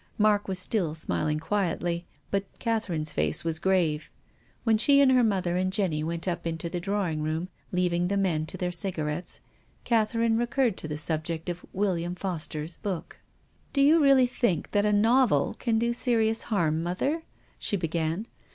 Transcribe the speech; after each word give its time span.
Mark 0.17 0.47
was 0.47 0.57
still 0.57 0.95
smiling 0.95 1.39
quietly, 1.39 2.07
but 2.31 2.47
Catherine's 2.57 3.13
face 3.13 3.43
Avas 3.43 3.61
grave. 3.61 4.09
When 4.63 4.75
she 4.75 4.99
and 4.99 5.11
her 5.11 5.23
mother 5.23 5.57
and 5.57 5.71
Jenny 5.71 6.03
went 6.03 6.27
up 6.27 6.47
into 6.47 6.71
the 6.71 6.79
drawing 6.79 7.21
room, 7.21 7.49
leaving 7.71 8.07
the 8.07 8.17
men 8.17 8.47
to 8.47 8.57
their 8.57 8.71
cigarettes, 8.71 9.41
Catherine 9.83 10.39
recurred 10.39 10.75
to 10.77 10.87
the 10.87 10.97
subject 10.97 11.49
of" 11.49 11.63
William 11.85 12.15
Foster's" 12.15 12.77
book." 12.87 13.19
Do 13.73 13.81
you 13.83 14.01
really 14.01 14.25
think 14.25 14.71
that 14.71 14.85
a 14.87 14.91
novel 14.91 15.55
can 15.59 15.77
do 15.77 15.93
serious 15.93 16.41
harm, 16.49 16.81
mother?" 16.81 17.21
she 17.59 17.77
began. 17.77 18.25